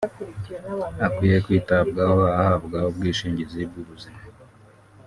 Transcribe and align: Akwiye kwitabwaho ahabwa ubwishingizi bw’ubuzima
Akwiye 1.05 1.37
kwitabwaho 1.45 2.21
ahabwa 2.39 2.77
ubwishingizi 2.89 3.61
bw’ubuzima 3.69 4.21